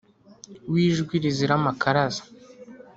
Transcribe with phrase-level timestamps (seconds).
[0.71, 2.23] w’ijwi rizira amakaraza